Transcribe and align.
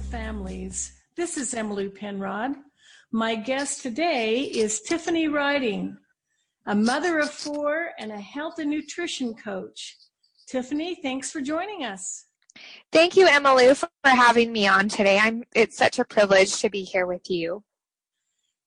families. 0.00 0.92
This 1.16 1.36
is 1.36 1.54
Emily 1.54 1.88
Penrod. 1.88 2.54
My 3.10 3.34
guest 3.34 3.82
today 3.82 4.42
is 4.42 4.80
Tiffany 4.80 5.28
Riding, 5.28 5.96
a 6.66 6.74
mother 6.74 7.18
of 7.18 7.30
four 7.30 7.90
and 7.98 8.12
a 8.12 8.20
health 8.20 8.58
and 8.58 8.70
nutrition 8.70 9.34
coach. 9.34 9.96
Tiffany, 10.46 10.96
thanks 11.02 11.30
for 11.30 11.40
joining 11.40 11.84
us. 11.84 12.26
Thank 12.92 13.16
you, 13.16 13.26
Emily, 13.26 13.74
for 13.74 13.88
having 14.04 14.52
me 14.52 14.66
on 14.66 14.88
today. 14.88 15.18
I'm 15.18 15.42
it's 15.54 15.76
such 15.76 15.98
a 15.98 16.04
privilege 16.04 16.60
to 16.60 16.70
be 16.70 16.82
here 16.82 17.06
with 17.06 17.28
you. 17.28 17.64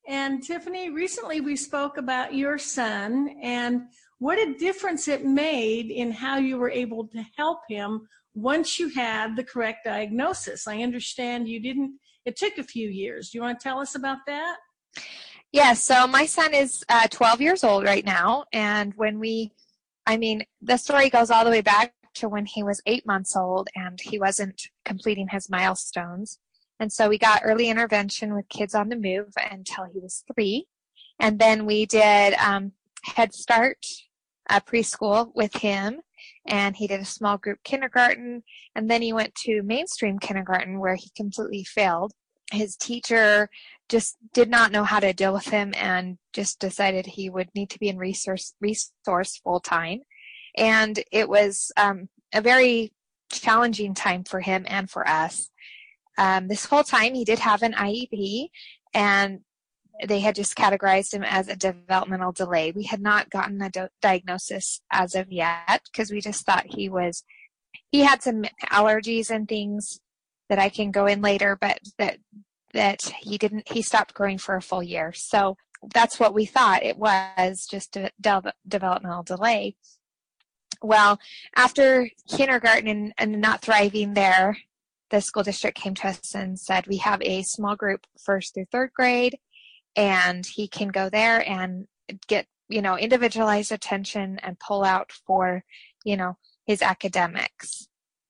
And 0.07 0.43
Tiffany, 0.43 0.89
recently 0.89 1.39
we 1.41 1.55
spoke 1.55 1.97
about 1.97 2.33
your 2.33 2.57
son 2.57 3.35
and 3.41 3.83
what 4.19 4.37
a 4.37 4.53
difference 4.55 5.07
it 5.07 5.25
made 5.25 5.91
in 5.91 6.11
how 6.11 6.37
you 6.37 6.57
were 6.57 6.69
able 6.69 7.07
to 7.07 7.25
help 7.37 7.59
him 7.69 8.07
once 8.33 8.79
you 8.79 8.89
had 8.89 9.35
the 9.35 9.43
correct 9.43 9.85
diagnosis. 9.85 10.67
I 10.67 10.81
understand 10.81 11.47
you 11.47 11.61
didn't, 11.61 11.99
it 12.25 12.37
took 12.37 12.57
a 12.57 12.63
few 12.63 12.89
years. 12.89 13.29
Do 13.29 13.37
you 13.37 13.41
want 13.41 13.59
to 13.59 13.63
tell 13.63 13.79
us 13.79 13.95
about 13.95 14.19
that? 14.27 14.57
Yes, 14.95 15.03
yeah, 15.51 15.73
so 15.73 16.07
my 16.07 16.25
son 16.25 16.53
is 16.53 16.83
uh, 16.89 17.07
12 17.09 17.41
years 17.41 17.63
old 17.63 17.83
right 17.83 18.05
now. 18.05 18.45
And 18.53 18.93
when 18.95 19.19
we, 19.19 19.51
I 20.05 20.17
mean, 20.17 20.43
the 20.61 20.77
story 20.77 21.09
goes 21.09 21.29
all 21.29 21.43
the 21.43 21.51
way 21.51 21.61
back 21.61 21.93
to 22.15 22.29
when 22.29 22.45
he 22.45 22.63
was 22.63 22.81
eight 22.85 23.05
months 23.05 23.35
old 23.35 23.69
and 23.75 23.99
he 24.01 24.19
wasn't 24.19 24.61
completing 24.85 25.27
his 25.29 25.49
milestones. 25.49 26.39
And 26.79 26.91
so 26.91 27.09
we 27.09 27.17
got 27.17 27.41
early 27.43 27.69
intervention 27.69 28.33
with 28.33 28.49
Kids 28.49 28.73
on 28.73 28.89
the 28.89 28.95
Move 28.95 29.33
until 29.51 29.85
he 29.93 29.99
was 29.99 30.23
three. 30.33 30.65
And 31.19 31.37
then 31.37 31.65
we 31.65 31.85
did 31.85 32.33
um, 32.35 32.71
Head 33.03 33.33
Start 33.33 33.85
uh, 34.49 34.59
preschool 34.61 35.31
with 35.35 35.53
him. 35.55 36.01
And 36.47 36.75
he 36.75 36.87
did 36.87 36.99
a 36.99 37.05
small 37.05 37.37
group 37.37 37.59
kindergarten. 37.63 38.43
And 38.75 38.89
then 38.89 39.01
he 39.01 39.13
went 39.13 39.35
to 39.45 39.61
mainstream 39.63 40.19
kindergarten 40.19 40.79
where 40.79 40.95
he 40.95 41.11
completely 41.15 41.63
failed. 41.63 42.11
His 42.51 42.75
teacher 42.75 43.49
just 43.87 44.17
did 44.33 44.49
not 44.49 44.71
know 44.71 44.83
how 44.83 44.99
to 44.99 45.13
deal 45.13 45.33
with 45.33 45.47
him 45.47 45.73
and 45.77 46.17
just 46.33 46.59
decided 46.59 47.05
he 47.05 47.29
would 47.29 47.49
need 47.55 47.69
to 47.69 47.79
be 47.79 47.89
in 47.89 47.97
resource, 47.97 48.53
resource 48.59 49.39
full 49.43 49.59
time. 49.59 50.01
And 50.57 51.01
it 51.11 51.29
was 51.29 51.71
um, 51.77 52.09
a 52.33 52.41
very 52.41 52.91
challenging 53.31 53.93
time 53.93 54.23
for 54.23 54.41
him 54.41 54.65
and 54.67 54.89
for 54.89 55.07
us. 55.07 55.49
Um, 56.17 56.47
this 56.47 56.65
whole 56.65 56.83
time, 56.83 57.13
he 57.13 57.23
did 57.23 57.39
have 57.39 57.63
an 57.63 57.73
IEP, 57.73 58.49
and 58.93 59.39
they 60.07 60.19
had 60.19 60.35
just 60.35 60.55
categorized 60.55 61.13
him 61.13 61.23
as 61.23 61.47
a 61.47 61.55
developmental 61.55 62.31
delay. 62.31 62.71
We 62.71 62.83
had 62.83 63.01
not 63.01 63.29
gotten 63.29 63.61
a 63.61 63.69
do- 63.69 63.87
diagnosis 64.01 64.81
as 64.91 65.15
of 65.15 65.31
yet 65.31 65.81
because 65.91 66.11
we 66.11 66.21
just 66.21 66.45
thought 66.45 66.65
he 66.67 66.89
was, 66.89 67.23
he 67.91 68.01
had 68.01 68.23
some 68.23 68.43
allergies 68.71 69.29
and 69.29 69.47
things 69.47 69.99
that 70.49 70.59
I 70.59 70.69
can 70.69 70.91
go 70.91 71.05
in 71.05 71.21
later, 71.21 71.57
but 71.59 71.79
that 71.97 72.17
that 72.73 73.01
he 73.19 73.37
didn't 73.37 73.69
he 73.69 73.81
stopped 73.81 74.13
growing 74.13 74.37
for 74.37 74.55
a 74.55 74.61
full 74.61 74.83
year. 74.83 75.13
So 75.13 75.57
that's 75.93 76.19
what 76.19 76.33
we 76.33 76.45
thought 76.45 76.83
it 76.83 76.97
was 76.97 77.65
just 77.69 77.97
a 77.97 78.11
de- 78.19 78.53
developmental 78.67 79.23
delay. 79.23 79.75
Well, 80.81 81.19
after 81.55 82.09
kindergarten 82.27 82.87
and, 82.87 83.13
and 83.17 83.41
not 83.41 83.61
thriving 83.61 84.13
there, 84.13 84.57
the 85.09 85.21
school 85.21 85.43
district 85.43 85.77
came 85.77 85.93
to 85.95 86.07
us 86.07 86.33
and 86.33 86.59
said, 86.59 86.87
We 86.87 86.97
have 86.97 87.21
a 87.21 87.43
small 87.43 87.75
group 87.75 88.07
first 88.23 88.53
through 88.53 88.65
third 88.71 88.91
grade, 88.93 89.37
and 89.95 90.45
he 90.45 90.67
can 90.67 90.89
go 90.89 91.09
there 91.09 91.47
and 91.49 91.87
get, 92.27 92.45
you 92.69 92.81
know, 92.81 92.97
individualized 92.97 93.71
attention 93.71 94.39
and 94.43 94.59
pull 94.59 94.83
out 94.83 95.11
for, 95.25 95.63
you 96.03 96.17
know, 96.17 96.37
his 96.65 96.81
academics. 96.81 97.87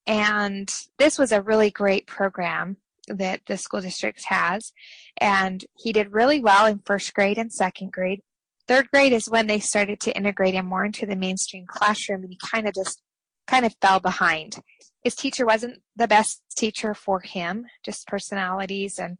And 0.07 0.73
this 0.97 1.19
was 1.19 1.31
a 1.31 1.41
really 1.41 1.69
great 1.69 2.07
program 2.07 2.77
that 3.07 3.41
the 3.47 3.57
school 3.57 3.81
district 3.81 4.25
has. 4.25 4.71
And 5.17 5.63
he 5.77 5.93
did 5.93 6.13
really 6.13 6.39
well 6.39 6.65
in 6.65 6.81
first 6.85 7.13
grade 7.13 7.37
and 7.37 7.51
second 7.51 7.91
grade. 7.91 8.21
Third 8.67 8.89
grade 8.91 9.13
is 9.13 9.29
when 9.29 9.47
they 9.47 9.59
started 9.59 9.99
to 10.01 10.15
integrate 10.15 10.53
him 10.53 10.65
more 10.65 10.85
into 10.85 11.05
the 11.05 11.15
mainstream 11.15 11.65
classroom, 11.67 12.23
and 12.23 12.31
he 12.31 12.37
kind 12.37 12.67
of 12.67 12.73
just 12.73 13.01
kind 13.47 13.65
of 13.65 13.75
fell 13.81 13.99
behind. 13.99 14.57
His 15.03 15.15
teacher 15.15 15.45
wasn't 15.45 15.81
the 15.95 16.07
best 16.07 16.41
teacher 16.55 16.93
for 16.93 17.19
him, 17.19 17.65
just 17.83 18.07
personalities, 18.07 18.97
and 18.99 19.17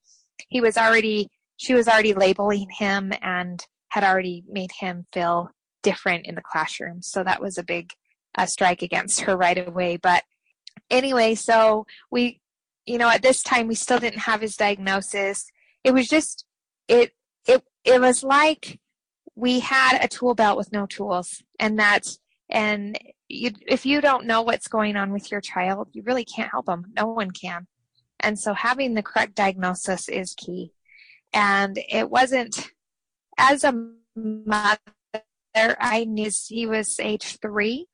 he 0.47 0.61
was 0.61 0.77
already 0.77 1.29
she 1.61 1.75
was 1.75 1.87
already 1.87 2.15
labeling 2.15 2.67
him 2.71 3.13
and 3.21 3.63
had 3.89 4.03
already 4.03 4.43
made 4.49 4.71
him 4.79 5.05
feel 5.13 5.51
different 5.83 6.25
in 6.25 6.33
the 6.33 6.41
classroom. 6.41 7.03
So 7.03 7.23
that 7.23 7.39
was 7.39 7.59
a 7.59 7.63
big 7.63 7.91
uh, 8.35 8.47
strike 8.47 8.81
against 8.81 9.21
her 9.21 9.37
right 9.37 9.67
away. 9.67 9.97
But 9.97 10.23
anyway, 10.89 11.35
so 11.35 11.85
we, 12.09 12.41
you 12.87 12.97
know, 12.97 13.09
at 13.09 13.21
this 13.21 13.43
time 13.43 13.67
we 13.67 13.75
still 13.75 13.99
didn't 13.99 14.21
have 14.21 14.41
his 14.41 14.55
diagnosis. 14.55 15.51
It 15.83 15.93
was 15.93 16.07
just 16.07 16.45
it 16.87 17.11
it 17.47 17.63
it 17.85 18.01
was 18.01 18.23
like 18.23 18.79
we 19.35 19.59
had 19.59 20.03
a 20.03 20.07
tool 20.07 20.33
belt 20.33 20.57
with 20.57 20.71
no 20.71 20.87
tools 20.87 21.43
and 21.59 21.77
that's 21.77 22.17
and 22.49 22.97
you, 23.29 23.51
if 23.67 23.85
you 23.85 24.01
don't 24.01 24.25
know 24.25 24.41
what's 24.41 24.67
going 24.67 24.95
on 24.95 25.13
with 25.13 25.31
your 25.31 25.41
child 25.41 25.87
you 25.93 26.01
really 26.03 26.25
can't 26.25 26.51
help 26.51 26.65
them 26.65 26.85
no 26.97 27.07
one 27.07 27.31
can 27.31 27.65
and 28.19 28.37
so 28.37 28.53
having 28.53 28.93
the 28.93 29.01
correct 29.01 29.35
diagnosis 29.35 30.09
is 30.09 30.35
key 30.35 30.73
and 31.33 31.79
it 31.89 32.09
wasn't 32.09 32.71
as 33.37 33.63
a 33.63 33.89
mother 34.15 34.77
i 35.55 36.05
knew 36.07 36.29
he 36.47 36.65
was 36.65 36.99
age 36.99 37.37
three 37.41 37.87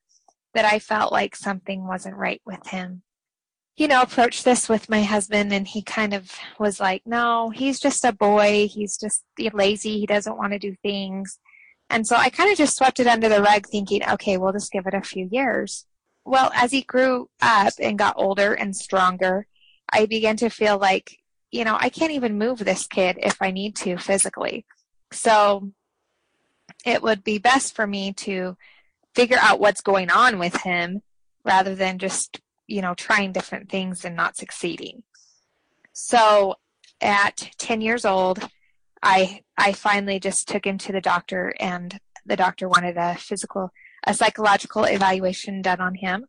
that 0.53 0.65
i 0.65 0.79
felt 0.79 1.11
like 1.11 1.35
something 1.35 1.87
wasn't 1.87 2.15
right 2.15 2.41
with 2.45 2.67
him 2.67 3.03
you 3.77 3.87
know, 3.87 4.01
approached 4.01 4.43
this 4.43 4.67
with 4.67 4.89
my 4.89 5.03
husband, 5.03 5.53
and 5.53 5.67
he 5.67 5.83
kind 5.83 6.13
of 6.13 6.31
was 6.59 6.79
like, 6.79 7.03
no, 7.05 7.51
he's 7.51 7.79
just 7.79 8.03
a 8.03 8.11
boy. 8.11 8.67
He's 8.67 8.97
just 8.97 9.23
lazy. 9.53 9.99
He 9.99 10.07
doesn't 10.07 10.37
want 10.37 10.53
to 10.53 10.59
do 10.59 10.75
things. 10.81 11.39
And 11.89 12.05
so 12.05 12.15
I 12.15 12.29
kind 12.29 12.51
of 12.51 12.57
just 12.57 12.75
swept 12.75 12.99
it 12.99 13.07
under 13.07 13.29
the 13.29 13.41
rug, 13.41 13.67
thinking, 13.67 14.01
okay, 14.09 14.37
we'll 14.37 14.51
just 14.51 14.71
give 14.71 14.87
it 14.87 14.95
a 14.95 15.01
few 15.01 15.29
years. 15.31 15.85
Well, 16.25 16.51
as 16.55 16.71
he 16.71 16.81
grew 16.81 17.29
up 17.39 17.73
and 17.79 17.99
got 17.99 18.15
older 18.17 18.53
and 18.53 18.75
stronger, 18.75 19.45
I 19.89 20.07
began 20.07 20.37
to 20.37 20.49
feel 20.49 20.79
like, 20.79 21.19
you 21.51 21.63
know, 21.63 21.77
I 21.79 21.89
can't 21.89 22.11
even 22.11 22.37
move 22.37 22.59
this 22.59 22.87
kid 22.87 23.17
if 23.21 23.41
I 23.41 23.51
need 23.51 23.75
to 23.77 23.97
physically. 23.97 24.65
So 25.11 25.71
it 26.85 27.01
would 27.01 27.23
be 27.23 27.37
best 27.37 27.75
for 27.75 27.87
me 27.87 28.13
to 28.13 28.57
figure 29.15 29.37
out 29.39 29.59
what's 29.59 29.81
going 29.81 30.09
on 30.11 30.39
with 30.39 30.55
him 30.61 31.01
rather 31.43 31.73
than 31.75 31.97
just 31.97 32.41
you 32.67 32.81
know, 32.81 32.93
trying 32.93 33.31
different 33.31 33.69
things 33.69 34.05
and 34.05 34.15
not 34.15 34.35
succeeding. 34.37 35.03
So 35.93 36.55
at 37.01 37.49
10 37.57 37.81
years 37.81 38.05
old, 38.05 38.47
I 39.01 39.41
I 39.57 39.73
finally 39.73 40.19
just 40.19 40.47
took 40.47 40.65
him 40.65 40.77
to 40.79 40.91
the 40.91 41.01
doctor 41.01 41.53
and 41.59 41.99
the 42.25 42.35
doctor 42.35 42.67
wanted 42.67 42.97
a 42.97 43.15
physical 43.15 43.71
a 44.05 44.13
psychological 44.13 44.83
evaluation 44.83 45.61
done 45.61 45.79
on 45.79 45.95
him 45.95 46.25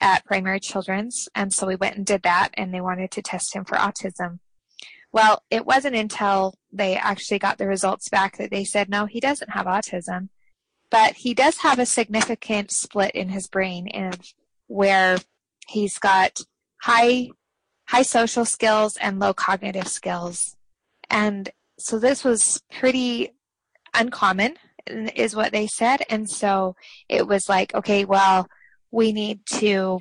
at 0.00 0.24
Primary 0.24 0.60
Children's 0.60 1.28
and 1.34 1.52
so 1.52 1.66
we 1.66 1.76
went 1.76 1.96
and 1.96 2.06
did 2.06 2.22
that 2.22 2.50
and 2.54 2.72
they 2.72 2.80
wanted 2.80 3.10
to 3.12 3.22
test 3.22 3.54
him 3.54 3.64
for 3.64 3.76
autism. 3.76 4.40
Well, 5.12 5.42
it 5.50 5.66
wasn't 5.66 5.96
until 5.96 6.54
they 6.72 6.96
actually 6.96 7.38
got 7.38 7.58
the 7.58 7.66
results 7.66 8.08
back 8.08 8.38
that 8.38 8.50
they 8.50 8.64
said 8.64 8.88
no, 8.88 9.06
he 9.06 9.20
doesn't 9.20 9.50
have 9.50 9.66
autism, 9.66 10.28
but 10.90 11.14
he 11.14 11.34
does 11.34 11.58
have 11.58 11.78
a 11.78 11.86
significant 11.86 12.70
split 12.70 13.10
in 13.12 13.28
his 13.28 13.46
brain 13.46 13.88
and 13.88 14.32
where 14.68 15.18
He's 15.68 15.98
got 15.98 16.40
high 16.82 17.28
high 17.88 18.02
social 18.02 18.44
skills 18.44 18.96
and 18.96 19.18
low 19.18 19.34
cognitive 19.34 19.88
skills. 19.88 20.56
And 21.10 21.50
so 21.78 21.98
this 21.98 22.24
was 22.24 22.62
pretty 22.70 23.30
uncommon 23.94 24.56
is 24.86 25.36
what 25.36 25.52
they 25.52 25.66
said 25.66 26.02
and 26.10 26.28
so 26.28 26.74
it 27.08 27.24
was 27.28 27.48
like 27.48 27.72
okay 27.72 28.04
well 28.04 28.48
we 28.90 29.12
need 29.12 29.38
to 29.46 30.00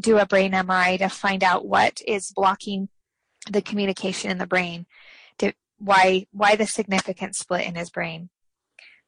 do 0.00 0.18
a 0.18 0.26
brain 0.26 0.52
MRI 0.52 0.98
to 0.98 1.08
find 1.08 1.42
out 1.42 1.64
what 1.64 2.02
is 2.06 2.32
blocking 2.34 2.90
the 3.50 3.62
communication 3.62 4.30
in 4.30 4.38
the 4.38 4.46
brain 4.46 4.86
to 5.38 5.52
why 5.78 6.26
why 6.32 6.56
the 6.56 6.66
significant 6.66 7.34
split 7.36 7.66
in 7.66 7.74
his 7.74 7.90
brain 7.90 8.28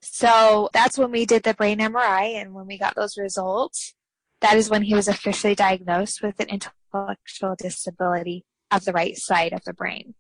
so 0.03 0.71
that's 0.73 0.97
when 0.97 1.11
we 1.11 1.27
did 1.27 1.43
the 1.43 1.55
brain 1.55 1.79
MRI 1.79 2.41
and 2.41 2.55
when 2.55 2.67
we 2.67 2.79
got 2.79 2.95
those 2.95 3.19
results 3.19 3.95
that 4.41 4.57
is 4.57 4.71
when 4.71 4.83
he 4.83 4.95
was 4.95 5.09
officially 5.09 5.55
diagnosed 5.55 6.23
with 6.23 6.41
an 6.41 6.49
intellectual 6.49 7.55
disability 7.57 8.45
of 8.71 8.85
the 8.85 8.93
right 8.93 9.17
side 9.17 9.53
of 9.53 9.65
the 9.65 9.73
brain. 9.73 10.15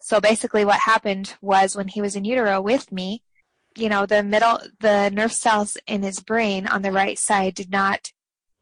So 0.00 0.20
basically 0.20 0.64
what 0.64 0.80
happened 0.80 1.34
was 1.40 1.76
when 1.76 1.88
he 1.88 2.00
was 2.00 2.16
in 2.16 2.24
utero 2.24 2.60
with 2.60 2.92
me, 2.92 3.22
you 3.76 3.88
know, 3.88 4.06
the 4.06 4.22
middle, 4.22 4.60
the 4.80 5.10
nerve 5.10 5.32
cells 5.32 5.76
in 5.86 6.02
his 6.02 6.20
brain 6.20 6.66
on 6.66 6.82
the 6.82 6.92
right 6.92 7.18
side 7.18 7.54
did 7.54 7.70
not 7.70 8.10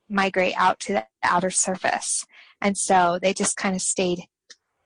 migrate 0.09 0.55
out 0.57 0.81
to 0.81 0.93
the 0.95 1.07
outer 1.23 1.51
surface. 1.51 2.25
And 2.61 2.77
so 2.77 3.19
they 3.21 3.33
just 3.33 3.57
kind 3.57 3.77
of 3.77 3.83
stayed 3.83 4.25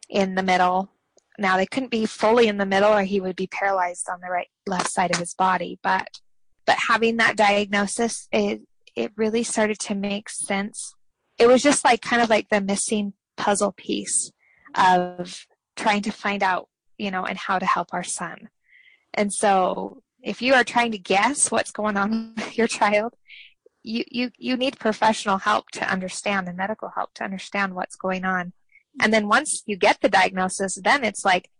in 0.08 0.34
the 0.34 0.42
middle. 0.42 0.90
Now 1.38 1.56
they 1.56 1.66
couldn't 1.66 1.90
be 1.90 2.06
fully 2.06 2.48
in 2.48 2.58
the 2.58 2.66
middle 2.66 2.92
or 2.92 3.02
he 3.02 3.20
would 3.20 3.36
be 3.36 3.46
paralyzed 3.46 4.08
on 4.10 4.20
the 4.20 4.30
right 4.30 4.48
left 4.66 4.90
side 4.90 5.12
of 5.12 5.18
his 5.20 5.34
body, 5.34 5.78
but 5.82 6.20
but 6.66 6.76
having 6.88 7.16
that 7.16 7.36
diagnosis 7.36 8.28
it 8.32 8.62
it 8.96 9.12
really 9.16 9.44
started 9.44 9.78
to 9.78 9.94
make 9.94 10.28
sense. 10.28 10.94
It 11.38 11.46
was 11.46 11.62
just 11.62 11.84
like 11.84 12.02
kind 12.02 12.20
of 12.20 12.28
like 12.28 12.48
the 12.48 12.60
missing 12.60 13.12
puzzle 13.36 13.72
piece 13.72 14.32
of 14.74 15.46
trying 15.76 16.02
to 16.02 16.10
find 16.10 16.42
out, 16.42 16.68
you 16.98 17.10
know, 17.10 17.24
and 17.24 17.38
how 17.38 17.58
to 17.58 17.66
help 17.66 17.94
our 17.94 18.02
son. 18.02 18.48
And 19.14 19.32
so 19.32 20.02
if 20.22 20.42
you 20.42 20.54
are 20.54 20.64
trying 20.64 20.90
to 20.92 20.98
guess 20.98 21.50
what's 21.50 21.70
going 21.70 21.96
on 21.96 22.34
with 22.36 22.58
your 22.58 22.66
child, 22.66 23.14
you, 23.82 24.04
you, 24.10 24.30
you 24.36 24.56
need 24.56 24.78
professional 24.78 25.38
help 25.38 25.70
to 25.70 25.90
understand 25.90 26.48
and 26.48 26.56
medical 26.56 26.90
help 26.94 27.14
to 27.14 27.24
understand 27.24 27.74
what's 27.74 27.96
going 27.96 28.24
on. 28.24 28.52
And 29.00 29.12
then 29.12 29.28
once 29.28 29.62
you 29.66 29.76
get 29.76 30.00
the 30.00 30.08
diagnosis, 30.08 30.78
then 30.82 31.04
it's 31.04 31.24
like, 31.24 31.50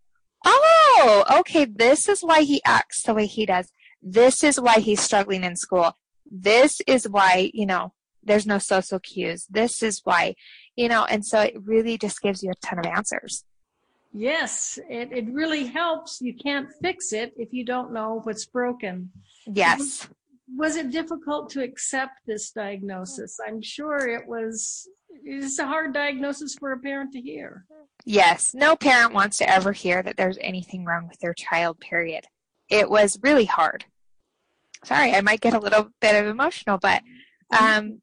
oh, 0.45 1.25
okay, 1.41 1.65
this 1.65 2.09
is 2.09 2.21
why 2.21 2.43
he 2.43 2.63
acts 2.65 3.03
the 3.03 3.15
way 3.15 3.27
he 3.27 3.47
does. 3.47 3.73
This 4.03 4.45
is 4.45 4.61
why 4.61 4.79
he's 4.79 5.01
struggling 5.01 5.45
in 5.45 5.57
school. 5.57 5.97
This 6.31 6.81
is 6.87 7.09
why, 7.09 7.51
you 7.55 7.67
know, 7.67 7.93
there's 8.23 8.47
no 8.47 8.59
social 8.59 9.01
cues. 9.01 9.47
This 9.49 9.83
is 9.83 10.01
why, 10.05 10.35
you 10.77 10.89
know, 10.89 11.05
and 11.05 11.25
so 11.25 11.41
it 11.41 11.55
really 11.65 11.99
just 11.99 12.21
gives 12.21 12.43
you 12.43 12.51
a 12.51 12.67
ton 12.67 12.79
of 12.79 12.87
answers. 12.87 13.45
Yes, 14.13 14.79
it, 14.89 15.13
it 15.13 15.27
really 15.33 15.67
helps. 15.67 16.21
You 16.21 16.35
can't 16.35 16.69
fix 16.83 17.13
it 17.13 17.35
if 17.37 17.53
you 17.53 17.65
don't 17.65 17.93
know 17.93 18.21
what's 18.25 18.47
broken. 18.47 19.11
Yes. 19.47 20.09
Was 20.57 20.77
it 20.77 20.91
difficult 20.91 21.51
to 21.51 21.63
accept 21.63 22.21
this 22.27 22.51
diagnosis? 22.51 23.39
I'm 23.47 23.61
sure 23.63 24.09
it 24.09 24.27
was. 24.27 24.89
It's 25.25 25.59
a 25.59 25.67
hard 25.67 25.93
diagnosis 25.93 26.55
for 26.55 26.73
a 26.73 26.79
parent 26.79 27.13
to 27.13 27.21
hear. 27.21 27.67
Yes, 28.05 28.55
no 28.55 28.77
parent 28.77 29.13
wants 29.13 29.39
to 29.39 29.51
ever 29.51 29.73
hear 29.73 30.03
that 30.03 30.17
there's 30.17 30.39
anything 30.41 30.85
wrong 30.85 31.09
with 31.09 31.19
their 31.21 31.35
child, 31.35 31.81
period. 31.81 32.25
It 32.69 32.89
was 32.89 33.19
really 33.23 33.45
hard. 33.45 33.85
Sorry, 34.85 35.13
I 35.13 35.21
might 35.21 35.41
get 35.41 35.55
a 35.55 35.59
little 35.59 35.91
bit 36.01 36.15
of 36.15 36.27
emotional, 36.27 36.79
but 36.79 37.03
um, 37.59 38.01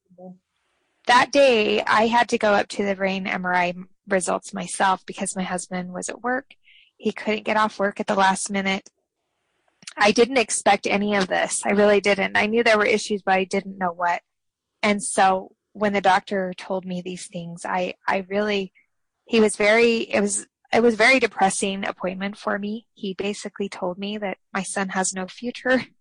that 1.07 1.31
day 1.31 1.81
I 1.83 2.07
had 2.07 2.29
to 2.29 2.37
go 2.37 2.53
up 2.53 2.67
to 2.69 2.85
the 2.85 2.95
brain 2.95 3.25
MRI 3.25 3.75
results 4.07 4.53
myself 4.53 5.05
because 5.05 5.35
my 5.35 5.43
husband 5.43 5.93
was 5.93 6.09
at 6.09 6.21
work. 6.21 6.51
He 6.97 7.11
couldn't 7.11 7.45
get 7.45 7.57
off 7.57 7.79
work 7.79 7.99
at 7.99 8.07
the 8.07 8.15
last 8.15 8.51
minute. 8.51 8.89
I 9.97 10.11
didn't 10.11 10.37
expect 10.37 10.87
any 10.87 11.15
of 11.15 11.27
this. 11.27 11.61
I 11.65 11.71
really 11.71 12.01
didn't. 12.01 12.37
I 12.37 12.47
knew 12.47 12.63
there 12.63 12.77
were 12.77 12.85
issues, 12.85 13.21
but 13.21 13.35
I 13.35 13.43
didn't 13.45 13.77
know 13.77 13.91
what. 13.91 14.21
And 14.83 15.01
so 15.01 15.53
when 15.73 15.93
the 15.93 16.01
doctor 16.01 16.53
told 16.57 16.85
me 16.85 17.01
these 17.01 17.27
things, 17.27 17.65
I, 17.65 17.95
I 18.07 18.25
really, 18.29 18.73
he 19.25 19.39
was 19.39 19.55
very, 19.55 19.97
it 19.97 20.21
was, 20.21 20.47
it 20.73 20.81
was 20.81 20.95
very 20.95 21.19
depressing 21.19 21.85
appointment 21.85 22.37
for 22.37 22.59
me. 22.59 22.87
He 22.93 23.13
basically 23.13 23.69
told 23.69 23.97
me 23.97 24.17
that 24.17 24.37
my 24.53 24.63
son 24.63 24.89
has 24.89 25.13
no 25.13 25.27
future. 25.27 25.83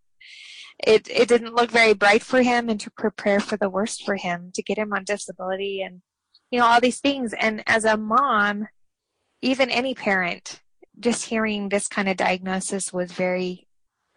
It, 0.84 1.06
it 1.08 1.28
didn't 1.28 1.54
look 1.54 1.70
very 1.70 1.94
bright 1.94 2.24
for 2.24 2.42
him 2.42 2.68
and 2.68 2.80
to 2.80 2.90
prepare 2.90 3.38
for 3.38 3.56
the 3.56 3.70
worst 3.70 4.04
for 4.04 4.16
him, 4.16 4.50
to 4.54 4.62
get 4.62 4.76
him 4.76 4.92
on 4.92 5.04
disability 5.04 5.80
and 5.80 6.02
you 6.50 6.60
know, 6.60 6.66
all 6.66 6.80
these 6.80 7.00
things. 7.00 7.32
And 7.32 7.62
as 7.66 7.84
a 7.84 7.96
mom, 7.96 8.68
even 9.42 9.70
any 9.70 9.94
parent, 9.94 10.60
just 10.98 11.26
hearing 11.26 11.68
this 11.68 11.88
kind 11.88 12.08
of 12.08 12.16
diagnosis 12.16 12.92
was 12.92 13.12
very, 13.12 13.63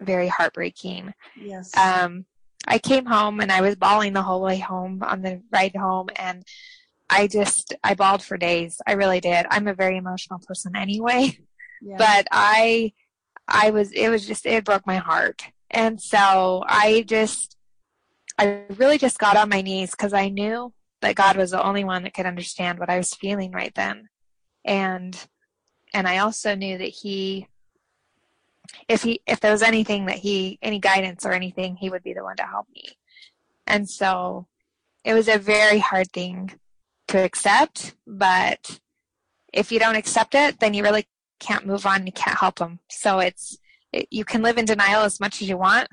very 0.01 0.27
heartbreaking. 0.27 1.13
Yes. 1.39 1.75
Um, 1.75 2.25
I 2.67 2.79
came 2.79 3.05
home 3.05 3.39
and 3.39 3.51
I 3.51 3.61
was 3.61 3.75
bawling 3.75 4.13
the 4.13 4.21
whole 4.21 4.41
way 4.41 4.59
home 4.59 5.01
on 5.01 5.21
the 5.21 5.41
ride 5.51 5.75
home 5.75 6.09
and 6.17 6.43
I 7.09 7.27
just 7.27 7.73
I 7.83 7.93
bawled 7.93 8.23
for 8.23 8.37
days. 8.37 8.81
I 8.85 8.93
really 8.93 9.21
did. 9.21 9.45
I'm 9.49 9.67
a 9.67 9.73
very 9.73 9.97
emotional 9.97 10.39
person 10.45 10.75
anyway. 10.75 11.37
Yeah. 11.79 11.97
But 11.97 12.27
I 12.31 12.91
I 13.47 13.69
was 13.69 13.91
it 13.91 14.09
was 14.09 14.25
just 14.25 14.47
it 14.47 14.65
broke 14.65 14.87
my 14.87 14.97
heart. 14.97 15.43
And 15.69 16.01
so 16.01 16.63
I 16.65 17.05
just 17.07 17.55
I 18.37 18.63
really 18.77 18.97
just 18.97 19.19
got 19.19 19.37
on 19.37 19.49
my 19.49 19.61
knees 19.61 19.93
cuz 19.93 20.11
I 20.11 20.29
knew 20.29 20.73
that 21.01 21.15
God 21.15 21.37
was 21.37 21.51
the 21.51 21.63
only 21.63 21.83
one 21.83 22.01
that 22.01 22.15
could 22.15 22.25
understand 22.25 22.79
what 22.79 22.89
I 22.89 22.97
was 22.97 23.13
feeling 23.13 23.51
right 23.51 23.73
then. 23.75 24.09
And 24.65 25.27
and 25.93 26.07
I 26.07 26.17
also 26.17 26.55
knew 26.55 26.77
that 26.79 26.85
he 26.85 27.47
if 28.87 29.03
he 29.03 29.21
if 29.27 29.39
there 29.39 29.51
was 29.51 29.61
anything 29.61 30.05
that 30.05 30.17
he 30.17 30.59
any 30.61 30.79
guidance 30.79 31.25
or 31.25 31.31
anything, 31.31 31.75
he 31.75 31.89
would 31.89 32.03
be 32.03 32.13
the 32.13 32.23
one 32.23 32.37
to 32.37 32.43
help 32.43 32.67
me. 32.73 32.83
And 33.65 33.89
so 33.89 34.47
it 35.03 35.13
was 35.13 35.27
a 35.27 35.37
very 35.37 35.79
hard 35.79 36.11
thing 36.11 36.51
to 37.09 37.23
accept, 37.23 37.95
but 38.05 38.79
if 39.53 39.71
you 39.71 39.79
don't 39.79 39.95
accept 39.95 40.35
it, 40.35 40.59
then 40.59 40.73
you 40.73 40.83
really 40.83 41.07
can't 41.39 41.65
move 41.65 41.85
on. 41.85 42.05
You 42.05 42.11
can't 42.11 42.37
help 42.37 42.59
them. 42.59 42.79
So 42.89 43.19
it's 43.19 43.57
it, 43.93 44.07
you 44.11 44.25
can 44.25 44.41
live 44.41 44.57
in 44.57 44.65
denial 44.65 45.03
as 45.03 45.19
much 45.19 45.41
as 45.41 45.49
you 45.49 45.57
want, 45.57 45.87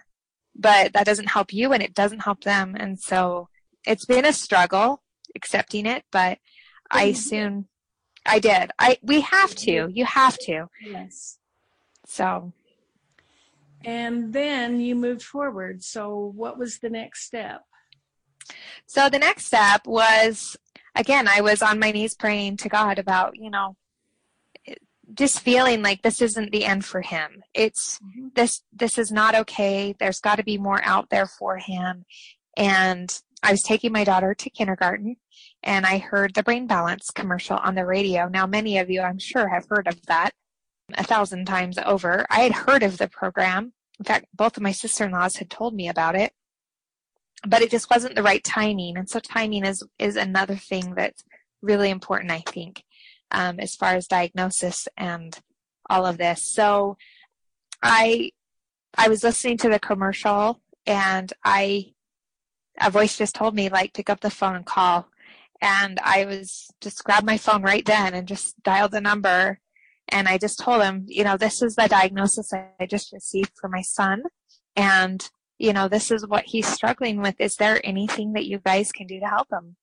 but 0.57 0.93
that 0.93 1.07
doesn't 1.07 1.31
help 1.31 1.53
you 1.53 1.73
and 1.73 1.83
it 1.83 1.95
doesn't 1.95 2.21
help 2.21 2.43
them. 2.43 2.75
And 2.79 2.99
so 2.99 3.49
it's 3.87 4.05
been 4.05 4.25
a 4.25 4.33
struggle 4.33 5.03
accepting 5.35 5.87
it, 5.87 6.05
but 6.11 6.39
I 6.91 7.13
soon 7.13 7.67
I 8.27 8.39
did. 8.39 8.71
I 8.79 8.99
we 9.03 9.21
have 9.21 9.55
to. 9.57 9.89
You 9.93 10.05
have 10.05 10.39
to. 10.39 10.69
Yes. 10.85 11.39
So 12.07 12.53
and 13.85 14.33
then 14.33 14.81
you 14.81 14.95
moved 14.95 15.23
forward. 15.23 15.83
So 15.83 16.33
what 16.35 16.59
was 16.59 16.79
the 16.79 16.91
next 16.91 17.25
step? 17.25 17.63
So 18.87 19.09
the 19.09 19.19
next 19.19 19.47
step 19.47 19.87
was 19.87 20.57
again, 20.95 21.29
I 21.29 21.41
was 21.41 21.63
on 21.63 21.79
my 21.79 21.91
knees 21.91 22.15
praying 22.15 22.59
to 22.59 22.69
God 22.69 22.99
about, 22.99 23.37
you 23.37 23.51
know, 23.51 23.77
just 25.13 25.41
feeling 25.41 25.83
like 25.83 26.03
this 26.03 26.23
isn't 26.23 26.51
the 26.51 26.65
end 26.65 26.85
for 26.85 27.03
him. 27.03 27.43
It's 27.53 27.99
mm-hmm. 27.99 28.29
this 28.35 28.63
this 28.73 28.99
is 28.99 29.13
not 29.13 29.35
okay. 29.35 29.95
There's 29.99 30.21
got 30.21 30.37
to 30.37 30.45
be 30.45 30.59
more 30.59 30.81
out 30.83 31.11
there 31.11 31.27
for 31.27 31.59
him. 31.59 32.05
And 32.57 33.11
I 33.43 33.51
was 33.51 33.63
taking 33.63 33.93
my 33.93 34.05
daughter 34.05 34.35
to 34.35 34.51
kindergarten 34.51 35.17
and 35.63 35.85
I 35.85 35.99
heard 35.99 36.35
the 36.35 36.43
Brain 36.43 36.67
Balance 36.67 37.11
commercial 37.11 37.59
on 37.59 37.75
the 37.75 37.85
radio. 37.85 38.29
Now, 38.29 38.47
many 38.47 38.79
of 38.79 38.89
you, 38.89 39.03
I'm 39.03 39.19
sure, 39.19 39.49
have 39.49 39.67
heard 39.69 39.87
of 39.87 40.01
that 40.07 40.31
a 40.95 41.05
thousand 41.05 41.45
times 41.47 41.79
over. 41.85 42.25
I 42.31 42.41
had 42.41 42.53
heard 42.53 42.83
of 42.83 42.97
the 42.97 43.09
program. 43.09 43.74
In 43.99 44.05
fact, 44.05 44.27
both 44.35 44.57
of 44.57 44.63
my 44.63 44.73
sister 44.73 45.05
in 45.05 45.13
laws 45.13 45.37
had 45.37 45.51
told 45.51 45.75
me 45.75 45.89
about 45.89 46.17
it, 46.17 46.33
but 47.47 47.63
it 47.63 47.71
just 47.71 47.91
wasn't 47.91 48.17
the 48.17 48.23
right 48.23 48.43
timing. 48.43 48.97
And 48.97 49.09
so, 49.09 49.21
timing 49.21 49.65
is, 49.65 49.83
is 49.99 50.17
another 50.17 50.57
thing 50.57 50.95
that's 50.95 51.25
really 51.63 51.91
important, 51.91 52.31
I 52.31 52.43
think, 52.47 52.83
um, 53.31 53.61
as 53.61 53.75
far 53.75 53.95
as 53.95 54.07
diagnosis 54.07 54.89
and 54.97 55.39
all 55.89 56.07
of 56.07 56.19
this. 56.19 56.43
So, 56.43 56.97
I 57.83 58.31
I 58.97 59.09
was 59.09 59.25
listening 59.25 59.59
to 59.59 59.69
the 59.69 59.79
commercial 59.79 60.61
and 60.87 61.33
I 61.45 61.95
a 62.81 62.91
voice 62.91 63.17
just 63.17 63.35
told 63.35 63.55
me 63.55 63.69
like 63.69 63.95
pick 63.95 64.11
up 64.11 64.21
the 64.21 64.31
phone 64.31 64.57
and 64.57 64.67
call 64.67 65.09
and 65.61 65.99
i 66.03 66.25
was 66.25 66.69
just 66.81 67.05
grabbed 67.05 67.27
my 67.27 67.37
phone 67.37 67.63
right 67.63 67.85
then 67.87 68.15
and 68.15 68.27
just 68.27 68.61
dialed 68.63 68.91
the 68.91 69.01
number 69.01 69.61
and 70.09 70.29
i 70.29 70.37
just 70.39 70.59
told 70.59 70.83
him 70.83 71.05
you 71.07 71.25
know 71.25 71.37
this 71.37 71.63
is 71.63 71.75
the 71.77 71.89
diagnosis 71.89 72.53
i 72.53 72.87
just 72.87 73.13
received 73.13 73.53
for 73.61 73.69
my 73.69 73.83
son. 73.83 74.23
And 74.77 75.29
you 75.59 75.73
know 75.73 75.89
this 75.89 76.11
is 76.11 76.27
what 76.27 76.45
he's 76.47 76.67
struggling 76.67 77.21
with. 77.23 77.37
Is 77.39 77.57
there 77.57 77.81
anything 77.85 78.33
that 78.33 78.47
you 78.47 78.59
guys 78.59 78.93
can 78.93 79.07
do 79.07 79.21
to 79.21 79.27
help 79.27 79.49
him? 79.53 79.77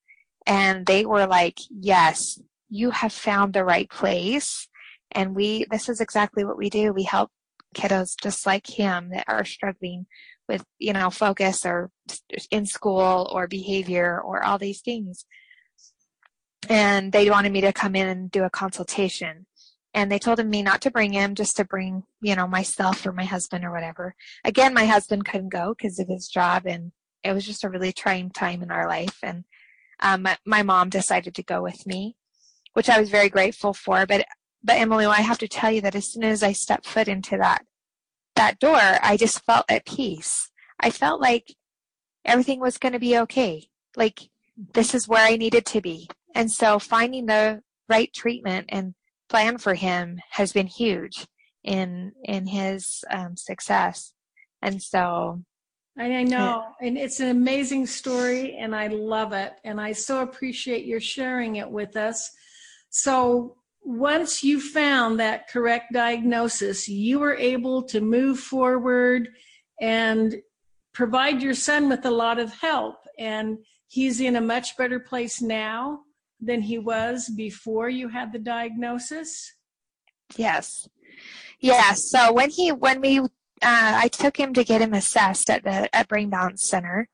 And 0.45 0.85
they 0.85 1.05
were 1.05 1.27
like 1.27 1.57
yes 1.69 2.39
you 2.69 2.91
have 2.91 3.13
found 3.13 3.53
the 3.53 3.65
right 3.65 3.89
place. 3.89 4.67
And 5.11 5.35
we 5.35 5.65
this 5.71 5.89
is 5.89 6.01
exactly 6.01 6.43
what 6.43 6.57
we 6.57 6.69
do. 6.69 6.93
We 6.93 7.03
help 7.03 7.31
kiddos 7.75 8.15
just 8.21 8.45
like 8.45 8.67
him 8.67 9.09
that 9.11 9.25
are 9.27 9.45
struggling 9.45 10.07
with 10.47 10.65
you 10.77 10.93
know 10.93 11.09
focus 11.09 11.65
or 11.65 11.89
in 12.49 12.65
school 12.65 13.29
or 13.31 13.47
behavior 13.47 14.19
or 14.21 14.43
all 14.43 14.57
these 14.57 14.81
things. 14.81 15.25
And 16.69 17.11
they 17.11 17.29
wanted 17.29 17.51
me 17.51 17.61
to 17.61 17.73
come 17.73 17.95
in 17.95 18.07
and 18.07 18.29
do 18.29 18.43
a 18.43 18.49
consultation 18.49 19.47
and 19.93 20.11
they 20.11 20.19
told 20.19 20.43
me 20.45 20.63
not 20.63 20.81
to 20.81 20.91
bring 20.91 21.13
him 21.13 21.35
just 21.35 21.57
to 21.57 21.65
bring 21.65 22.03
you 22.21 22.35
know 22.35 22.47
myself 22.47 23.05
or 23.05 23.11
my 23.11 23.25
husband 23.25 23.63
or 23.63 23.71
whatever 23.71 24.15
again 24.43 24.73
my 24.73 24.85
husband 24.85 25.25
couldn't 25.25 25.49
go 25.49 25.73
because 25.77 25.99
of 25.99 26.07
his 26.07 26.27
job 26.27 26.63
and 26.65 26.91
it 27.23 27.33
was 27.33 27.45
just 27.45 27.63
a 27.63 27.69
really 27.69 27.91
trying 27.91 28.29
time 28.29 28.61
in 28.63 28.71
our 28.71 28.87
life 28.87 29.17
and 29.21 29.43
um, 29.99 30.23
my, 30.23 30.37
my 30.45 30.63
mom 30.63 30.89
decided 30.89 31.35
to 31.35 31.43
go 31.43 31.61
with 31.61 31.85
me 31.85 32.15
which 32.73 32.89
i 32.89 32.99
was 32.99 33.09
very 33.09 33.29
grateful 33.29 33.73
for 33.73 34.05
but 34.05 34.25
but 34.63 34.79
emily 34.79 35.05
i 35.05 35.21
have 35.21 35.37
to 35.37 35.47
tell 35.47 35.71
you 35.71 35.81
that 35.81 35.95
as 35.95 36.11
soon 36.11 36.23
as 36.23 36.41
i 36.41 36.51
stepped 36.51 36.85
foot 36.85 37.07
into 37.07 37.37
that 37.37 37.63
that 38.35 38.59
door, 38.59 38.79
I 38.79 39.17
just 39.17 39.43
felt 39.45 39.65
at 39.69 39.85
peace. 39.85 40.49
I 40.79 40.89
felt 40.89 41.21
like 41.21 41.55
everything 42.25 42.59
was 42.59 42.77
going 42.77 42.93
to 42.93 42.99
be 42.99 43.17
okay. 43.19 43.67
Like 43.95 44.29
this 44.73 44.93
is 44.93 45.07
where 45.07 45.25
I 45.25 45.35
needed 45.35 45.65
to 45.67 45.81
be. 45.81 46.09
And 46.33 46.51
so 46.51 46.79
finding 46.79 47.25
the 47.25 47.61
right 47.89 48.11
treatment 48.13 48.67
and 48.69 48.95
plan 49.31 49.57
for 49.57 49.73
him 49.73 50.19
has 50.29 50.51
been 50.51 50.67
huge 50.67 51.25
in 51.63 52.11
in 52.25 52.45
his 52.45 53.03
um, 53.09 53.37
success. 53.37 54.13
And 54.61 54.81
so 54.81 55.41
I 55.97 56.23
know, 56.23 56.65
and 56.81 56.97
it's 56.97 57.19
an 57.19 57.29
amazing 57.29 57.85
story, 57.85 58.55
and 58.55 58.75
I 58.75 58.87
love 58.87 59.33
it, 59.33 59.53
and 59.63 59.79
I 59.79 59.91
so 59.91 60.21
appreciate 60.21 60.85
your 60.85 61.01
sharing 61.01 61.57
it 61.57 61.69
with 61.69 61.97
us. 61.97 62.29
So, 62.89 63.57
once 63.81 64.43
you 64.43 64.61
found 64.61 65.19
that 65.19 65.49
correct 65.49 65.91
diagnosis, 65.93 66.87
you 66.87 67.19
were 67.19 67.35
able 67.35 67.83
to 67.83 67.99
move 67.99 68.39
forward 68.39 69.29
and 69.81 70.35
provide 70.93 71.41
your 71.41 71.53
son 71.53 71.89
with 71.89 72.05
a 72.05 72.11
lot 72.11 72.39
of 72.39 72.53
help. 72.53 72.97
And 73.17 73.57
he's 73.87 74.21
in 74.21 74.35
a 74.35 74.41
much 74.41 74.77
better 74.77 74.99
place 74.99 75.41
now. 75.41 76.01
Than 76.41 76.61
he 76.61 76.77
was 76.77 77.29
before 77.29 77.89
you 77.89 78.09
had 78.09 78.33
the 78.33 78.39
diagnosis? 78.39 79.55
Yes. 80.35 80.87
Yes. 81.59 82.09
So 82.09 82.33
when 82.33 82.49
he 82.49 82.71
when 82.71 83.01
we 83.01 83.19
uh, 83.63 83.93
I 84.03 84.07
took 84.07 84.37
him 84.37 84.53
to 84.53 84.63
get 84.63 84.81
him 84.81 84.93
assessed 84.93 85.49
at 85.49 85.63
the 85.63 85.93
at 85.95 86.07
Brain 86.07 86.29
Balance 86.29 86.67
Center. 86.67 87.07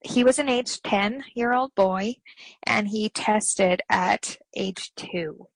He 0.00 0.22
was 0.22 0.38
an 0.38 0.48
age 0.48 0.80
10 0.82 1.24
year 1.34 1.52
old 1.52 1.74
boy 1.74 2.16
and 2.62 2.86
he 2.88 3.08
tested 3.08 3.82
at 3.90 4.36
age 4.54 4.92
two. 4.94 5.48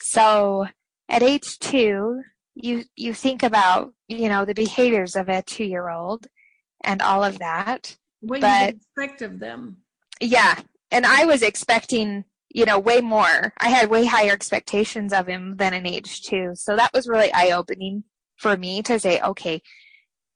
So 0.00 0.66
at 1.08 1.22
age 1.22 1.58
two, 1.60 2.22
you 2.54 2.84
you 2.96 3.14
think 3.14 3.44
about 3.44 3.92
you 4.08 4.28
know 4.28 4.44
the 4.44 4.54
behaviors 4.54 5.14
of 5.14 5.28
a 5.28 5.42
two 5.42 5.64
year 5.64 5.88
old 5.88 6.26
and 6.82 7.00
all 7.00 7.22
of 7.22 7.38
that. 7.38 7.96
What 8.20 8.40
but, 8.40 8.74
you 8.74 8.80
expect 8.96 9.22
of 9.22 9.38
them? 9.38 9.78
Yeah, 10.20 10.58
and 10.90 11.06
I 11.06 11.24
was 11.24 11.42
expecting 11.42 12.24
you 12.50 12.64
know 12.64 12.78
way 12.78 13.00
more. 13.00 13.52
I 13.58 13.68
had 13.68 13.90
way 13.90 14.04
higher 14.04 14.32
expectations 14.32 15.12
of 15.12 15.26
him 15.26 15.56
than 15.56 15.74
an 15.74 15.86
age 15.86 16.22
two, 16.22 16.52
so 16.54 16.76
that 16.76 16.92
was 16.92 17.08
really 17.08 17.32
eye 17.32 17.50
opening 17.50 18.04
for 18.36 18.56
me 18.56 18.82
to 18.82 18.98
say, 18.98 19.20
okay, 19.20 19.62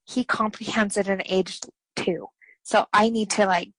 he 0.05 0.23
comprehends 0.23 0.97
at 0.97 1.07
an 1.07 1.21
age 1.25 1.59
two, 1.95 2.27
so 2.63 2.85
I 2.93 3.09
need 3.09 3.29
to 3.31 3.45
like 3.45 3.71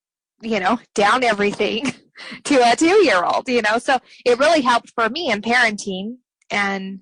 you 0.42 0.60
know 0.60 0.78
down 0.94 1.24
everything 1.24 1.92
to 2.44 2.56
a 2.56 2.76
two 2.76 3.04
year 3.04 3.22
old. 3.24 3.48
You 3.48 3.62
know, 3.62 3.78
so 3.78 3.98
it 4.24 4.38
really 4.38 4.62
helped 4.62 4.92
for 4.94 5.08
me 5.08 5.30
in 5.30 5.42
parenting 5.42 6.16
and 6.50 7.00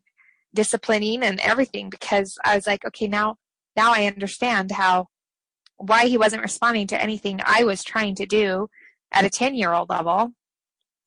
disciplining 0.54 1.22
and 1.22 1.40
everything 1.40 1.88
because 1.88 2.36
I 2.44 2.56
was 2.56 2.66
like, 2.66 2.84
okay, 2.84 3.08
now 3.08 3.36
now 3.76 3.92
I 3.92 4.06
understand 4.06 4.72
how 4.72 5.06
why 5.76 6.06
he 6.06 6.18
wasn't 6.18 6.42
responding 6.42 6.86
to 6.88 7.02
anything 7.02 7.40
I 7.44 7.64
was 7.64 7.82
trying 7.82 8.14
to 8.16 8.26
do 8.26 8.68
at 9.12 9.24
a 9.24 9.30
10 9.30 9.54
year 9.54 9.72
old 9.72 9.90
level 9.90 10.32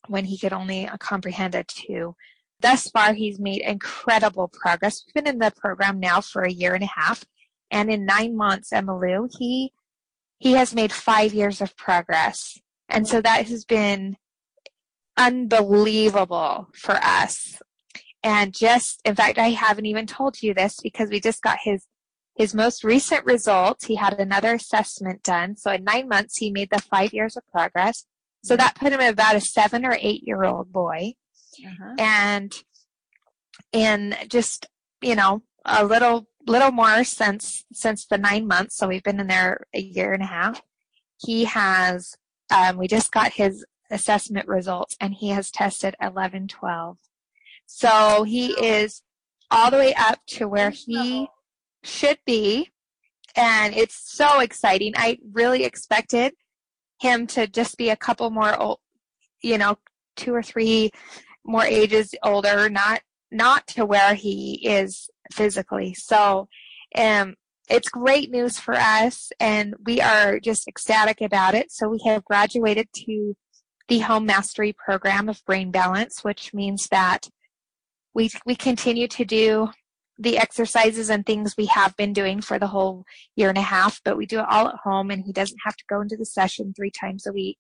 when 0.08 0.26
he 0.26 0.38
could 0.38 0.54
only 0.54 0.88
uh, 0.88 0.98
comprehend 0.98 1.56
a 1.56 1.64
two. 1.64 2.16
Thus 2.62 2.90
far, 2.90 3.14
he's 3.14 3.40
made 3.40 3.62
incredible 3.62 4.48
progress. 4.48 5.04
We've 5.06 5.24
been 5.24 5.34
in 5.34 5.40
the 5.40 5.52
program 5.52 6.00
now 6.00 6.22
for 6.22 6.44
a 6.44 6.52
year 6.52 6.74
and 6.74 6.84
a 6.84 6.90
half, 6.96 7.26
and 7.70 7.92
in 7.92 8.06
nine 8.06 8.36
months, 8.38 8.70
Emmylou, 8.72 9.30
he 9.38 9.74
he 10.40 10.54
has 10.54 10.74
made 10.74 10.92
five 10.92 11.34
years 11.34 11.62
of 11.62 11.76
progress, 11.76 12.58
and 12.88 13.08
so 13.08 13.22
that 13.22 13.48
has 13.48 13.66
been 13.66 14.18
unbelievable 15.18 16.70
for 16.74 16.96
us. 17.02 17.62
And 18.24 18.54
just, 18.54 19.02
in 19.06 19.16
fact, 19.16 19.38
I 19.38 19.50
haven't 19.50 19.86
even 19.86 20.08
told 20.08 20.42
you 20.42 20.54
this 20.54 20.78
because 20.82 21.10
we 21.10 21.20
just 21.20 21.44
got 21.44 21.60
his 21.64 21.86
his 22.36 22.54
most 22.54 22.84
recent 22.84 23.26
results. 23.26 23.86
He 23.86 23.96
had 23.96 24.20
another 24.20 24.54
assessment 24.56 25.24
done. 25.24 25.56
So 25.56 25.72
in 25.72 25.84
nine 25.84 26.08
months, 26.08 26.38
he 26.38 26.52
made 26.52 26.70
the 26.70 26.82
five 26.82 27.14
years 27.14 27.38
of 27.38 27.44
progress. 27.48 28.06
So 28.44 28.56
that 28.56 28.76
put 28.76 28.94
him 28.94 29.00
at 29.00 29.14
about 29.14 29.36
a 29.36 29.42
seven 29.42 29.86
or 29.86 29.98
eight 30.00 30.22
year 30.24 30.44
old 30.44 30.72
boy. 30.72 31.14
Uh-huh. 31.66 31.96
And 31.98 32.54
in 33.72 34.16
just, 34.28 34.68
you 35.02 35.16
know, 35.16 35.44
a 35.64 35.86
little, 35.86 36.28
little 36.46 36.72
more 36.72 37.04
since, 37.04 37.64
since 37.74 38.06
the 38.06 38.18
nine 38.18 38.48
months. 38.48 38.76
So 38.76 38.88
we've 38.88 39.02
been 39.02 39.20
in 39.20 39.28
there 39.28 39.66
a 39.74 39.80
year 39.80 40.14
and 40.14 40.22
a 40.22 40.28
half. 40.28 40.62
He 41.18 41.46
has, 41.46 42.16
um, 42.54 42.78
we 42.78 42.88
just 42.88 43.12
got 43.12 43.34
his 43.34 43.66
assessment 43.90 44.48
results 44.48 44.96
and 45.00 45.14
he 45.14 45.30
has 45.30 45.50
tested 45.50 45.96
11, 46.02 46.50
12. 46.50 46.98
So 47.66 48.24
he 48.24 48.52
is 48.52 49.02
all 49.50 49.72
the 49.72 49.78
way 49.78 49.94
up 49.94 50.20
to 50.28 50.48
where 50.48 50.70
he 50.70 51.28
should 51.86 52.20
be. 52.26 52.72
And 53.36 53.76
it's 53.76 54.00
so 54.16 54.40
exciting. 54.40 54.94
I 54.96 55.18
really 55.34 55.64
expected 55.64 56.34
him 57.00 57.28
to 57.28 57.48
just 57.48 57.78
be 57.78 57.90
a 57.90 57.98
couple 57.98 58.30
more 58.30 58.58
old, 58.60 58.80
you 59.42 59.58
know, 59.58 59.78
two 60.16 60.34
or 60.34 60.42
three 60.42 60.92
more 61.46 61.66
ages 61.66 62.16
older, 62.24 62.70
not 62.70 63.02
not 63.32 63.68
to 63.68 63.86
where 63.86 64.16
he 64.16 64.66
is 64.66 65.10
physically. 65.34 65.94
So 65.94 66.48
um 66.96 67.36
it's 67.68 67.90
great 67.90 68.32
news 68.32 68.60
for 68.60 68.76
us 68.76 69.32
and 69.40 69.76
we 69.86 70.00
are 70.00 70.40
just 70.40 70.68
ecstatic 70.68 71.20
about 71.20 71.56
it. 71.56 71.72
So 71.72 71.90
we 71.90 72.00
have 72.06 72.24
graduated 72.24 72.88
to 73.06 73.36
the 73.88 74.00
home 74.00 74.26
mastery 74.26 74.74
program 74.74 75.30
of 75.30 75.44
brain 75.46 75.72
balance, 75.72 76.24
which 76.24 76.54
means 76.54 76.88
that 76.88 77.28
we 78.14 78.30
we 78.46 78.56
continue 78.56 79.08
to 79.10 79.26
do 79.26 79.70
the 80.18 80.38
exercises 80.38 81.10
and 81.10 81.26
things 81.26 81.56
we 81.58 81.66
have 81.66 81.96
been 81.98 82.14
doing 82.14 82.42
for 82.42 82.58
the 82.58 82.68
whole 82.68 83.06
year 83.36 83.50
and 83.50 83.58
a 83.58 83.62
half, 83.62 84.02
but 84.04 84.18
we 84.18 84.26
do 84.26 84.40
it 84.40 84.46
all 84.50 84.70
at 84.70 84.76
home 84.84 85.12
and 85.12 85.24
he 85.26 85.34
doesn't 85.34 85.60
have 85.66 85.76
to 85.76 85.84
go 85.90 86.02
into 86.02 86.16
the 86.16 86.26
session 86.26 86.74
three 86.74 86.92
times 86.92 87.28
a 87.28 87.34
week. 87.34 87.58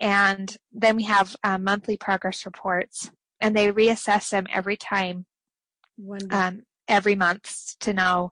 And 0.00 0.56
then 0.72 0.96
we 0.96 1.04
have 1.04 1.36
uh, 1.44 1.58
monthly 1.58 1.96
progress 1.96 2.44
reports 2.46 3.10
and 3.40 3.54
they 3.54 3.72
reassess 3.72 4.30
them 4.30 4.46
every 4.52 4.76
time, 4.76 5.26
um, 6.30 6.62
every 6.88 7.14
month 7.14 7.78
to 7.80 7.92
know, 7.92 8.30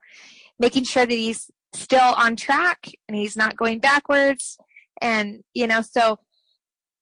making 0.59 0.83
sure 0.83 1.05
that 1.05 1.13
he's 1.13 1.49
still 1.73 2.13
on 2.15 2.35
track 2.35 2.89
and 3.07 3.15
he's 3.15 3.35
not 3.35 3.57
going 3.57 3.79
backwards. 3.79 4.57
And, 5.01 5.43
you 5.53 5.67
know, 5.67 5.81
so 5.81 6.19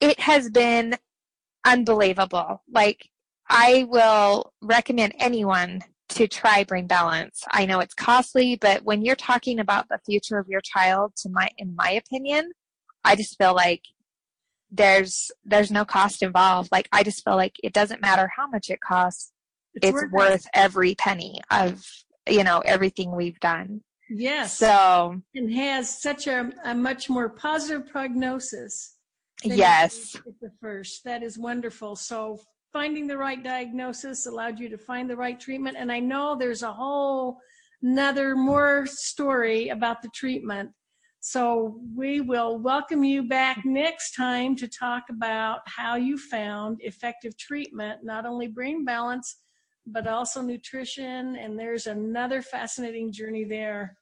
it 0.01 0.19
has 0.19 0.49
been 0.49 0.97
unbelievable. 1.65 2.63
Like 2.69 3.09
I 3.49 3.85
will 3.87 4.53
recommend 4.61 5.13
anyone 5.19 5.81
to 6.13 6.27
try 6.27 6.63
brain 6.63 6.87
balance. 6.87 7.43
I 7.51 7.65
know 7.65 7.79
it's 7.79 7.93
costly, 7.93 8.55
but 8.55 8.83
when 8.83 9.03
you're 9.03 9.15
talking 9.15 9.59
about 9.59 9.87
the 9.89 9.99
future 10.05 10.37
of 10.37 10.47
your 10.47 10.61
child, 10.61 11.15
to 11.17 11.29
my 11.29 11.49
in 11.57 11.75
my 11.75 11.91
opinion, 11.91 12.51
I 13.03 13.15
just 13.15 13.37
feel 13.37 13.53
like 13.53 13.81
there's 14.71 15.31
there's 15.45 15.71
no 15.71 15.85
cost 15.85 16.23
involved. 16.23 16.69
Like 16.71 16.89
I 16.91 17.03
just 17.03 17.23
feel 17.23 17.35
like 17.35 17.55
it 17.63 17.73
doesn't 17.73 18.01
matter 18.01 18.29
how 18.35 18.47
much 18.47 18.69
it 18.69 18.79
costs. 18.81 19.31
It's, 19.75 19.87
it's 19.87 19.93
worth, 19.93 20.11
worth 20.11 20.47
every 20.53 20.95
penny 20.95 21.39
of 21.51 21.83
you 22.27 22.43
know 22.43 22.59
everything 22.65 23.15
we've 23.15 23.39
done. 23.39 23.81
Yes. 24.09 24.57
So 24.57 25.21
and 25.35 25.53
has 25.53 26.01
such 26.01 26.27
a, 26.27 26.51
a 26.65 26.75
much 26.75 27.09
more 27.09 27.29
positive 27.29 27.87
prognosis. 27.87 28.97
Yes. 29.43 30.15
the 30.41 30.51
first. 30.61 31.03
That 31.03 31.23
is 31.23 31.37
wonderful. 31.37 31.95
So 31.95 32.39
finding 32.73 33.05
the 33.05 33.17
right 33.17 33.43
diagnosis 33.43 34.25
allowed 34.25 34.59
you 34.59 34.67
to 34.67 34.77
find 34.77 35.07
the 35.07 35.15
right 35.15 35.39
treatment. 35.39 35.77
And 35.79 35.91
I 35.91 35.99
know 35.99 36.35
there's 36.35 36.63
a 36.63 36.73
whole 36.73 37.37
another 37.83 38.35
more 38.35 38.85
story 38.87 39.69
about 39.69 40.01
the 40.01 40.09
treatment. 40.15 40.71
So 41.19 41.79
we 41.95 42.19
will 42.19 42.57
welcome 42.57 43.03
you 43.03 43.23
back 43.23 43.61
next 43.63 44.15
time 44.15 44.55
to 44.57 44.67
talk 44.67 45.03
about 45.09 45.59
how 45.67 45.95
you 45.95 46.17
found 46.17 46.79
effective 46.81 47.37
treatment, 47.37 48.03
not 48.03 48.25
only 48.25 48.47
brain 48.47 48.83
balance, 48.83 49.37
but 49.85 50.07
also 50.07 50.41
nutrition. 50.41 51.35
And 51.35 51.57
there's 51.57 51.87
another 51.87 52.41
fascinating 52.41 53.11
journey 53.11 53.43
there. 53.43 53.97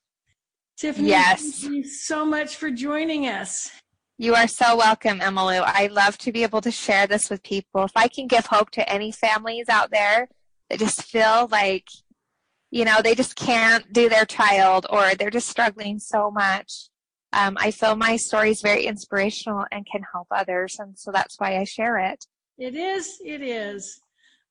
Tiffany, 0.77 1.09
yes. 1.09 1.41
thank 1.41 1.73
you 1.73 1.83
so 1.83 2.25
much 2.25 2.55
for 2.55 2.71
joining 2.71 3.27
us. 3.27 3.69
You 4.21 4.35
are 4.35 4.47
so 4.47 4.75
welcome, 4.75 5.19
Emily. 5.19 5.57
I 5.57 5.87
love 5.87 6.15
to 6.19 6.31
be 6.31 6.43
able 6.43 6.61
to 6.61 6.69
share 6.69 7.07
this 7.07 7.31
with 7.31 7.41
people. 7.41 7.85
If 7.85 7.93
I 7.95 8.07
can 8.07 8.27
give 8.27 8.45
hope 8.45 8.69
to 8.73 8.87
any 8.87 9.11
families 9.11 9.67
out 9.67 9.89
there 9.89 10.29
that 10.69 10.77
just 10.77 11.01
feel 11.01 11.47
like, 11.51 11.87
you 12.69 12.85
know, 12.85 13.01
they 13.01 13.15
just 13.15 13.35
can't 13.35 13.91
do 13.91 14.09
their 14.09 14.25
child 14.25 14.85
or 14.91 15.15
they're 15.15 15.31
just 15.31 15.49
struggling 15.49 15.97
so 15.97 16.29
much, 16.29 16.89
um, 17.33 17.57
I 17.59 17.71
feel 17.71 17.95
my 17.95 18.15
story 18.15 18.51
is 18.51 18.61
very 18.61 18.85
inspirational 18.85 19.65
and 19.71 19.87
can 19.91 20.03
help 20.13 20.27
others. 20.29 20.75
And 20.77 20.95
so 20.99 21.09
that's 21.11 21.39
why 21.39 21.57
I 21.57 21.63
share 21.63 21.97
it. 21.97 22.23
It 22.59 22.75
is. 22.75 23.19
It 23.25 23.41
is. 23.41 24.01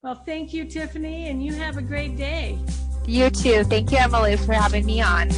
Well, 0.03 0.21
thank 0.27 0.53
you, 0.53 0.65
Tiffany, 0.65 1.29
and 1.29 1.45
you 1.45 1.53
have 1.53 1.77
a 1.77 1.83
great 1.83 2.17
day. 2.17 2.59
You 3.07 3.31
too. 3.31 3.63
Thank 3.63 3.93
you, 3.93 3.99
Emily, 3.99 4.37
for 4.37 4.53
having 4.53 4.85
me 4.85 5.01
on. 5.01 5.31